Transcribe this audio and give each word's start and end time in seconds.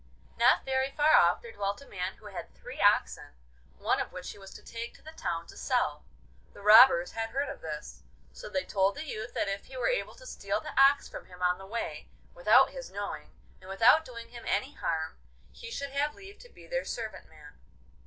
Not 0.35 0.65
very 0.65 0.89
far 0.89 1.13
off 1.15 1.43
there 1.43 1.51
dwelt 1.51 1.79
a 1.79 1.85
man 1.87 2.15
who 2.15 2.25
had 2.25 2.55
three 2.55 2.81
oxen, 2.81 3.35
one 3.77 4.01
of 4.01 4.11
which 4.11 4.31
he 4.31 4.39
was 4.39 4.51
to 4.55 4.63
take 4.63 4.95
to 4.95 5.01
the 5.03 5.11
town 5.11 5.45
to 5.45 5.55
sell. 5.55 6.03
The 6.53 6.61
robbers 6.63 7.11
had 7.11 7.29
heard 7.29 7.49
of 7.49 7.61
this, 7.61 8.01
so 8.33 8.49
they 8.49 8.63
told 8.65 8.95
the 8.95 9.03
youth 9.05 9.35
that 9.35 9.47
if 9.47 9.65
he 9.65 9.77
were 9.77 9.87
able 9.89 10.15
to 10.15 10.25
steal 10.25 10.59
the 10.59 10.73
ox 10.75 11.07
from 11.07 11.27
him 11.27 11.43
on 11.43 11.59
the 11.59 11.67
way, 11.67 12.07
without 12.33 12.71
his 12.71 12.89
knowing, 12.89 13.29
and 13.59 13.69
without 13.69 14.03
doing 14.03 14.29
him 14.29 14.43
any 14.47 14.73
harm, 14.73 15.17
he 15.51 15.69
should 15.69 15.91
have 15.91 16.15
leave 16.15 16.39
to 16.39 16.49
be 16.49 16.65
their 16.65 16.83
servant 16.83 17.29
man. 17.29 17.59